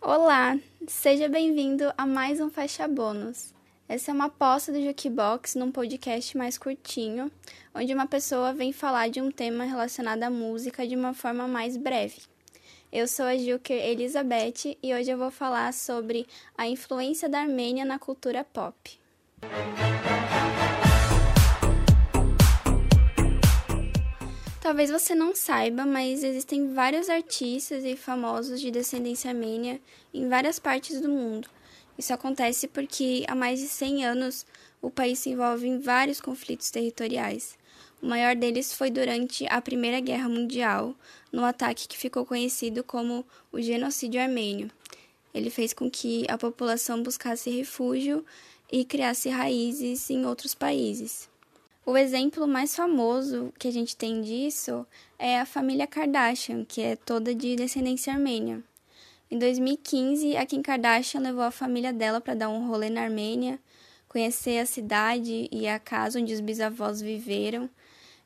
Olá, 0.00 0.58
seja 0.88 1.28
bem-vindo 1.28 1.92
a 1.96 2.04
mais 2.04 2.40
um 2.40 2.50
Faixa 2.50 2.88
Bônus. 2.88 3.54
Essa 3.88 4.10
é 4.10 4.14
uma 4.14 4.24
aposta 4.24 4.72
do 4.72 4.82
Jukebox 4.82 5.54
num 5.54 5.70
podcast 5.70 6.36
mais 6.36 6.58
curtinho, 6.58 7.30
onde 7.72 7.94
uma 7.94 8.06
pessoa 8.06 8.52
vem 8.52 8.72
falar 8.72 9.08
de 9.10 9.20
um 9.20 9.30
tema 9.30 9.62
relacionado 9.64 10.24
à 10.24 10.30
música 10.30 10.86
de 10.86 10.96
uma 10.96 11.14
forma 11.14 11.46
mais 11.46 11.76
breve. 11.76 12.22
Eu 12.90 13.06
sou 13.06 13.26
a 13.26 13.36
Juker 13.36 13.76
Elizabeth 13.76 14.76
e 14.82 14.92
hoje 14.92 15.10
eu 15.10 15.18
vou 15.18 15.30
falar 15.30 15.72
sobre 15.72 16.26
a 16.58 16.66
influência 16.66 17.28
da 17.28 17.40
Armênia 17.42 17.84
na 17.84 17.98
cultura 17.98 18.42
pop. 18.42 18.98
Talvez 24.62 24.92
você 24.92 25.12
não 25.12 25.34
saiba, 25.34 25.84
mas 25.84 26.22
existem 26.22 26.72
vários 26.72 27.10
artistas 27.10 27.84
e 27.84 27.96
famosos 27.96 28.60
de 28.60 28.70
descendência 28.70 29.28
armênia 29.28 29.80
em 30.14 30.28
várias 30.28 30.60
partes 30.60 31.00
do 31.00 31.08
mundo. 31.08 31.48
Isso 31.98 32.14
acontece 32.14 32.68
porque 32.68 33.24
há 33.26 33.34
mais 33.34 33.58
de 33.58 33.66
100 33.66 34.04
anos 34.04 34.46
o 34.80 34.88
país 34.88 35.18
se 35.18 35.30
envolve 35.30 35.66
em 35.66 35.80
vários 35.80 36.20
conflitos 36.20 36.70
territoriais. 36.70 37.58
O 38.00 38.06
maior 38.06 38.36
deles 38.36 38.72
foi 38.72 38.88
durante 38.88 39.44
a 39.48 39.60
Primeira 39.60 39.98
Guerra 39.98 40.28
Mundial, 40.28 40.94
no 41.32 41.44
ataque 41.44 41.88
que 41.88 41.98
ficou 41.98 42.24
conhecido 42.24 42.84
como 42.84 43.26
o 43.50 43.60
Genocídio 43.60 44.20
Armênio. 44.20 44.70
Ele 45.34 45.50
fez 45.50 45.72
com 45.72 45.90
que 45.90 46.24
a 46.28 46.38
população 46.38 47.02
buscasse 47.02 47.50
refúgio 47.50 48.24
e 48.70 48.84
criasse 48.84 49.28
raízes 49.28 50.08
em 50.08 50.24
outros 50.24 50.54
países. 50.54 51.31
O 51.84 51.96
exemplo 51.96 52.46
mais 52.46 52.76
famoso 52.76 53.52
que 53.58 53.66
a 53.66 53.72
gente 53.72 53.96
tem 53.96 54.22
disso 54.22 54.86
é 55.18 55.40
a 55.40 55.44
família 55.44 55.86
Kardashian, 55.86 56.64
que 56.64 56.80
é 56.80 56.94
toda 56.94 57.34
de 57.34 57.56
descendência 57.56 58.12
armênia. 58.12 58.62
Em 59.28 59.38
2015, 59.38 60.36
a 60.36 60.44
Kim 60.44 60.60
Kardashian 60.60 61.20
levou 61.20 61.42
a 61.42 61.50
família 61.50 61.92
dela 61.92 62.20
para 62.20 62.34
dar 62.34 62.50
um 62.50 62.68
rolê 62.68 62.90
na 62.90 63.00
Armênia, 63.00 63.58
conhecer 64.06 64.58
a 64.58 64.66
cidade 64.66 65.48
e 65.50 65.66
a 65.66 65.78
casa 65.78 66.20
onde 66.20 66.34
os 66.34 66.40
bisavós 66.40 67.00
viveram. 67.00 67.68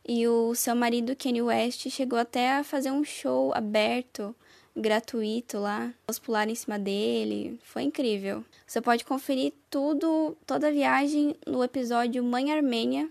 E 0.07 0.27
o 0.27 0.53
seu 0.55 0.75
marido, 0.75 1.15
Kanye 1.15 1.43
West, 1.43 1.89
chegou 1.91 2.19
até 2.19 2.57
a 2.57 2.65
fazer 2.65 2.91
um 2.91 3.05
show 3.05 3.55
aberto, 3.55 4.35
gratuito 4.77 5.59
lá. 5.59 5.95
Eles 6.09 6.19
pularam 6.19 6.51
em 6.51 6.57
cima 6.57 6.79
dele. 6.79 7.59
Foi 7.63 7.83
incrível. 7.83 8.45
Você 8.67 8.81
pode 8.81 9.05
conferir 9.05 9.53
tudo, 9.71 10.37
toda 10.45 10.69
a 10.69 10.73
viagem 10.73 11.37
no 11.47 11.63
episódio 11.63 12.23
Mãe 12.25 12.53
Armênia, 12.53 13.09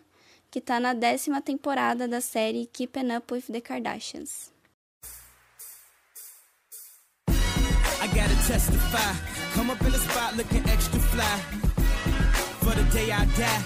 que 0.56 0.60
está 0.60 0.80
na 0.80 0.94
décima 0.94 1.42
temporada 1.42 2.08
da 2.08 2.22
série 2.22 2.66
Keeping 2.72 3.12
Up 3.14 3.34
with 3.34 3.52
the 3.52 3.60
Kardashians. 3.60 4.54
I 7.28 8.08
gotta 8.16 8.38
testify, 8.48 9.12
come 9.54 9.70
up 9.70 9.82
in 9.82 9.92
the 9.92 9.98
spot 9.98 10.38
looking 10.38 10.64
extra 10.70 10.98
fly. 11.12 11.38
For 12.64 12.74
the 12.74 12.84
day 12.94 13.12
I 13.12 13.26
die, 13.36 13.64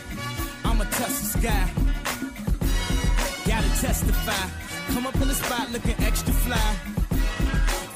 I'ma 0.66 0.86
touch 0.86 1.14
the 1.22 1.28
sky. 1.38 1.70
Gotta 3.46 3.70
testify, 3.80 4.50
come 4.92 5.06
up 5.06 5.16
in 5.22 5.28
the 5.28 5.36
spot 5.36 5.70
looking 5.72 6.04
extra 6.04 6.34
fly. 6.34 6.74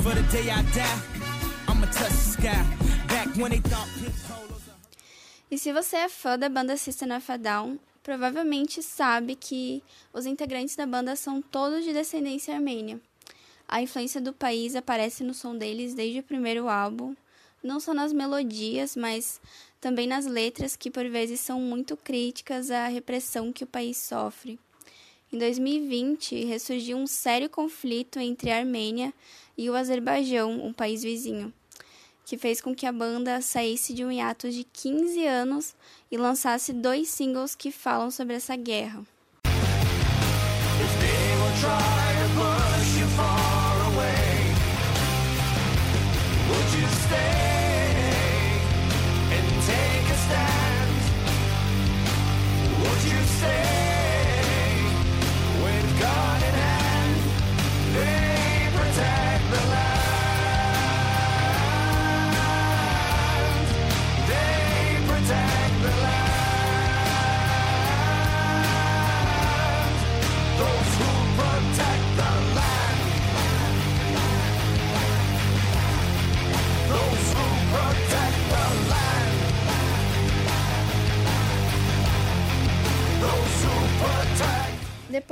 For 0.04 0.14
the 0.14 0.22
day 0.32 0.52
I 0.52 0.62
die, 0.62 1.02
I'ma 1.68 1.88
touch 1.88 2.12
the 2.12 2.30
sky. 2.38 2.64
Back 3.08 3.36
when 3.38 3.50
they 3.50 3.60
thought 3.60 3.90
E 5.50 5.58
se 5.58 5.74
você 5.74 5.96
é 5.98 6.10
fã 6.10 6.38
da 6.38 6.48
banda 6.48 6.78
System 6.78 7.12
of 7.16 7.32
a 7.32 7.38
Down, 7.38 7.80
provavelmente 8.04 8.84
sabe 8.84 9.36
que 9.36 9.82
os 10.12 10.26
integrantes 10.26 10.76
da 10.76 10.86
banda 10.86 11.16
são 11.16 11.42
todos 11.42 11.86
de 11.86 11.94
descendência 11.94 12.54
armênia. 12.54 13.00
A 13.68 13.82
influência 13.82 14.20
do 14.20 14.34
país 14.34 14.76
aparece 14.76 15.24
no 15.24 15.34
som 15.34 15.58
deles 15.58 15.96
desde 15.96 16.20
o 16.20 16.24
primeiro 16.24 16.68
álbum, 16.68 17.16
não 17.64 17.80
só 17.80 17.94
nas 17.94 18.12
melodias, 18.12 18.96
mas 18.96 19.40
também 19.80 20.06
nas 20.06 20.26
letras 20.26 20.76
que 20.76 20.92
por 20.92 21.08
vezes 21.10 21.40
são 21.40 21.62
muito 21.62 21.96
críticas 21.96 22.70
à 22.70 22.88
repressão 22.88 23.54
que 23.54 23.64
o 23.64 23.68
país 23.68 23.98
sofre. 23.98 24.60
Em 25.32 25.38
2020, 25.38 26.44
ressurgiu 26.44 26.98
um 26.98 27.08
sério 27.08 27.50
conflito 27.50 28.20
entre 28.20 28.52
a 28.52 28.58
Armênia 28.58 29.14
e 29.58 29.70
o 29.70 29.76
Azerbaijão, 29.76 30.64
um 30.64 30.74
país 30.74 31.02
vizinho 31.02 31.52
que 32.26 32.38
fez 32.38 32.62
com 32.62 32.74
que 32.74 32.86
a 32.86 32.92
banda 32.92 33.42
saísse 33.42 33.94
de 33.94 34.06
um 34.06 34.12
hiato 34.12 34.50
de 34.50 34.64
15 34.64 35.26
anos 35.26 35.76
e 36.12 36.18
lançasse 36.18 36.72
dois 36.72 37.10
singles 37.10 37.56
que 37.56 37.72
falam 37.72 38.10
sobre 38.10 38.36
essa 38.36 38.56
guerra. 38.56 39.04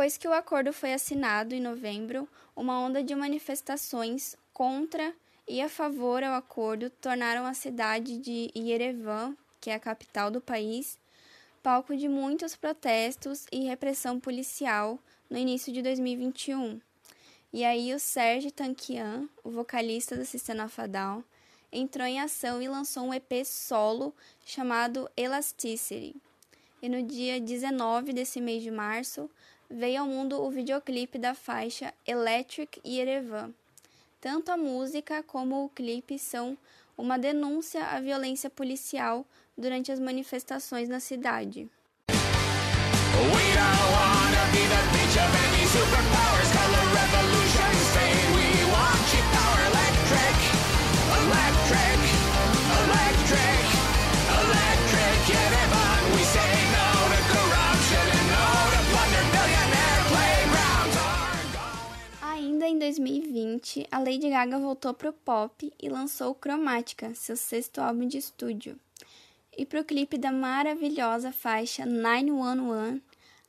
Depois 0.02 0.18
que 0.18 0.28
o 0.28 0.34
acordo 0.34 0.74
foi 0.74 0.94
assinado 0.94 1.54
em 1.54 1.62
novembro, 1.62 2.28
uma 2.56 2.80
onda 2.80 3.04
de 3.04 3.14
manifestações 3.14 4.36
contra 4.52 5.14
e 5.48 5.62
a 5.62 5.70
favor 5.70 6.24
ao 6.24 6.34
acordo 6.34 6.90
tornaram 6.90 7.46
a 7.46 7.54
cidade 7.54 8.18
de 8.18 8.50
Yerevan, 8.58 9.38
que 9.60 9.70
é 9.70 9.76
a 9.76 9.80
capital 9.80 10.32
do 10.32 10.42
país, 10.42 10.98
palco 11.62 11.96
de 11.96 12.08
muitos 12.08 12.56
protestos 12.56 13.46
e 13.52 13.64
repressão 13.66 14.20
policial 14.20 14.98
no 15.30 15.38
início 15.38 15.72
de 15.72 15.84
2021. 15.84 16.82
E 17.54 17.64
aí 17.64 17.94
o 17.94 18.00
Serge 18.00 18.50
Tankian, 18.50 19.30
o 19.44 19.52
vocalista 19.52 20.18
do 20.18 20.26
System 20.26 20.62
of 20.62 20.82
a 20.82 20.88
Down, 20.88 21.24
entrou 21.72 22.08
em 22.08 22.20
ação 22.20 22.60
e 22.60 22.68
lançou 22.68 23.04
um 23.04 23.14
EP 23.14 23.46
solo 23.46 24.16
chamado 24.44 25.08
Elasticity. 25.16 26.16
E 26.82 26.90
no 26.90 27.04
dia 27.04 27.40
19 27.40 28.14
desse 28.14 28.42
mês 28.42 28.64
de 28.64 28.72
março, 28.72 29.30
veio 29.72 30.02
ao 30.02 30.08
mundo 30.08 30.42
o 30.42 30.52
videoclipe 30.52 31.18
da 31.18 31.34
faixa 31.34 31.94
Electric 32.06 32.82
Yerevan. 32.86 33.54
Tanto 34.20 34.52
a 34.52 34.58
música 34.58 35.24
como 35.24 35.66
o 35.66 35.70
clipe 35.70 36.20
são 36.20 36.58
uma 36.98 37.18
denúncia 37.18 37.84
à 37.86 38.00
violência 38.00 38.50
policial 38.50 39.26
durante 39.58 39.92
as 39.92 40.00
manifestações 40.00 40.88
na 40.88 41.00
cidade. 41.00 41.70
em 47.68 47.71
2020, 63.72 63.88
a 63.90 64.00
Lady 64.00 64.30
Gaga 64.30 64.60
voltou 64.60 64.94
pro 64.94 65.14
pop 65.14 65.72
e 65.82 65.90
lançou 65.90 66.36
Chromatica, 66.36 67.14
seu 67.16 67.38
sexto 67.38 67.80
álbum 67.80 68.08
de 68.08 68.18
estúdio. 68.18 68.78
E 69.58 69.66
pro 69.66 69.84
clipe 69.84 70.18
da 70.18 70.32
maravilhosa 70.32 71.32
faixa 71.32 71.86
911, 71.86 73.02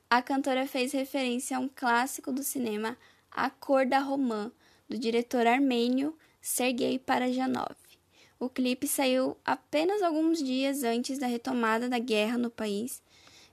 a 0.09 0.21
cantora 0.21 0.65
fez 0.65 0.93
referência 0.93 1.57
a 1.57 1.59
um 1.59 1.67
clássico 1.67 2.31
do 2.31 2.43
cinema, 2.43 2.97
A 3.31 3.49
Cor 3.49 3.85
da 3.85 3.99
Romã, 3.99 4.51
do 4.87 4.97
diretor 4.97 5.45
armênio 5.45 6.17
Sergei 6.41 6.97
Parajanov. 6.99 7.75
O 8.39 8.49
clipe 8.49 8.87
saiu 8.87 9.37
apenas 9.43 10.01
alguns 10.01 10.41
dias 10.41 10.83
antes 10.83 11.17
da 11.17 11.27
retomada 11.27 11.89
da 11.89 11.99
guerra 11.99 12.37
no 12.37 12.49
país 12.49 13.01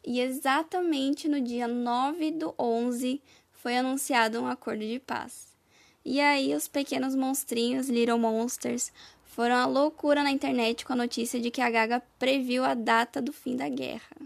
e 0.04 0.20
exatamente 0.20 1.28
no 1.28 1.40
dia 1.40 1.68
9 1.68 2.30
do 2.32 2.54
11 2.58 3.20
foi 3.52 3.76
anunciado 3.76 4.40
um 4.40 4.46
acordo 4.46 4.84
de 4.84 4.98
paz. 4.98 5.59
E 6.04 6.20
aí 6.20 6.54
os 6.54 6.66
pequenos 6.66 7.14
monstrinhos, 7.14 7.88
Little 7.88 8.18
Monsters, 8.18 8.90
foram 9.24 9.56
à 9.56 9.66
loucura 9.66 10.22
na 10.22 10.30
internet 10.30 10.84
com 10.84 10.92
a 10.94 10.96
notícia 10.96 11.38
de 11.38 11.50
que 11.50 11.60
a 11.60 11.70
Gaga 11.70 12.02
previu 12.18 12.64
a 12.64 12.74
data 12.74 13.20
do 13.20 13.32
fim 13.32 13.56
da 13.56 13.68
guerra. 13.68 14.16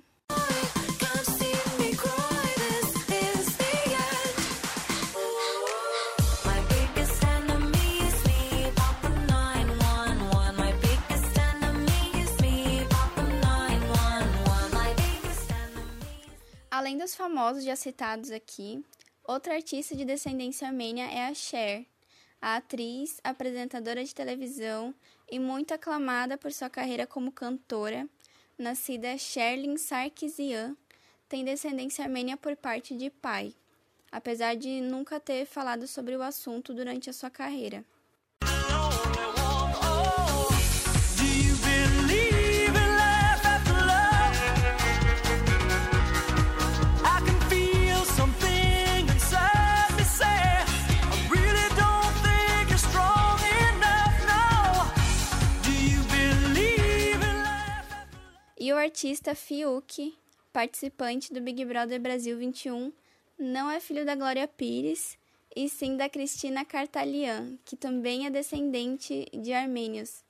Além 16.70 16.98
dos 16.98 17.14
famosos 17.14 17.64
já 17.64 17.76
citados 17.76 18.30
aqui, 18.30 18.84
outra 19.24 19.54
artista 19.54 19.96
de 19.96 20.04
descendência 20.04 20.68
armênia 20.68 21.06
é 21.06 21.26
a 21.26 21.34
Cher, 21.34 21.86
a 22.40 22.56
atriz, 22.56 23.20
apresentadora 23.24 24.04
de 24.04 24.14
televisão 24.14 24.94
e 25.30 25.38
muito 25.38 25.72
aclamada 25.72 26.36
por 26.36 26.52
sua 26.52 26.68
carreira 26.68 27.06
como 27.06 27.32
cantora, 27.32 28.08
nascida 28.58 29.16
Sherlin 29.16 29.76
Sarkisian, 29.76 30.76
tem 31.28 31.44
descendência 31.44 32.04
armênia 32.04 32.36
por 32.36 32.54
parte 32.54 32.94
de 32.94 33.08
pai, 33.08 33.54
apesar 34.12 34.54
de 34.54 34.80
nunca 34.80 35.18
ter 35.18 35.46
falado 35.46 35.86
sobre 35.86 36.14
o 36.16 36.22
assunto 36.22 36.74
durante 36.74 37.08
a 37.08 37.12
sua 37.12 37.30
carreira. 37.30 37.84
E 58.64 58.72
o 58.72 58.78
artista 58.78 59.34
Fiuk, 59.34 60.16
participante 60.50 61.34
do 61.34 61.38
Big 61.38 61.62
Brother 61.66 62.00
Brasil 62.00 62.38
21, 62.38 62.90
não 63.38 63.70
é 63.70 63.78
filho 63.78 64.06
da 64.06 64.14
Glória 64.14 64.48
Pires, 64.48 65.18
e 65.54 65.68
sim 65.68 65.98
da 65.98 66.08
Cristina 66.08 66.64
Cartalian, 66.64 67.58
que 67.62 67.76
também 67.76 68.24
é 68.24 68.30
descendente 68.30 69.28
de 69.34 69.52
armênios. 69.52 70.24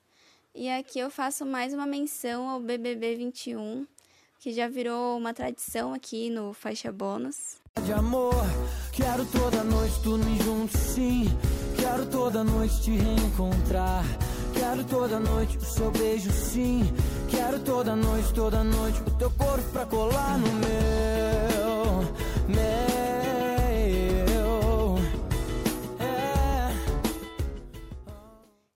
E 0.53 0.69
aqui 0.69 0.99
eu 0.99 1.09
faço 1.09 1.45
mais 1.45 1.73
uma 1.73 1.85
menção 1.85 2.49
ao 2.49 2.59
BBB 2.59 3.15
21, 3.15 3.87
que 4.37 4.51
já 4.51 4.67
virou 4.67 5.17
uma 5.17 5.33
tradição 5.33 5.93
aqui 5.93 6.29
no 6.29 6.51
Faixa 6.51 6.91
Bônus. 6.91 7.55
De 7.85 7.93
amor, 7.93 8.35
quero 8.91 9.25
toda 9.27 9.63
noite 9.63 9.97
dormir 10.01 10.43
juntos, 10.43 10.77
sim. 10.77 11.23
Quero 11.79 12.05
toda 12.07 12.43
noite 12.43 12.81
te 12.81 12.91
reencontrar. 12.91 14.03
Quero 14.53 14.83
toda 14.83 15.21
noite 15.21 15.57
o 15.57 15.61
seu 15.61 15.89
beijo, 15.91 16.29
sim. 16.31 16.81
Quero 17.35 17.59
toda 17.65 17.97
noite, 17.97 18.33
toda 18.33 18.63
noite 18.63 19.01
o 19.01 19.17
teu 19.17 19.29
corpo 19.29 19.69
pra 19.73 19.85
colar 19.85 20.39
no 20.39 20.53
meu, 20.53 22.01
meu. 22.47 24.95
É. 25.99 26.69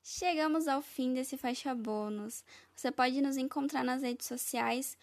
Chegamos 0.03 0.67
ao 0.67 0.81
fim 0.81 1.13
desse 1.13 1.37
faixa 1.37 1.73
bônus. 1.73 2.43
Você 2.75 2.91
pode 2.91 3.21
nos 3.21 3.37
encontrar 3.37 3.85
nas 3.85 4.01
redes 4.01 4.27
sociais 4.27 4.97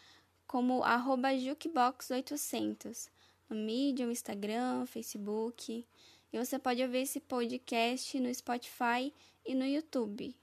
como 0.46 0.82
jukebox800, 0.82 3.08
no 3.48 3.56
Medium, 3.56 4.10
Instagram, 4.10 4.84
Facebook. 4.84 5.86
E 6.30 6.38
você 6.38 6.58
pode 6.58 6.82
ouvir 6.82 6.98
esse 6.98 7.20
podcast 7.20 8.20
no 8.20 8.34
Spotify 8.34 9.10
e 9.46 9.54
no 9.54 9.64
YouTube. 9.64 10.36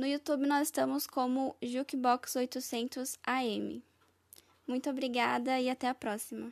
No 0.00 0.06
YouTube 0.06 0.46
nós 0.46 0.68
estamos 0.68 1.06
como 1.06 1.54
Jukebox 1.60 2.34
800 2.34 3.18
AM. 3.22 3.82
Muito 4.66 4.88
obrigada 4.88 5.60
e 5.60 5.68
até 5.68 5.88
a 5.88 5.94
próxima. 5.94 6.50